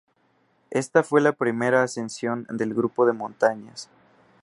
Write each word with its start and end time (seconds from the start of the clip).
Ésta 0.71 1.03
fue 1.03 1.21
la 1.21 1.31
primera 1.31 1.83
ascensión 1.83 2.47
del 2.49 2.73
grupo 2.73 3.05
de 3.05 3.13
montañas. 3.13 3.87